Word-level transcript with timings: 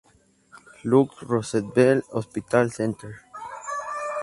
Luke's-Roosevelt 0.83 2.05
Hospital 2.11 2.71
Center. 2.71 3.21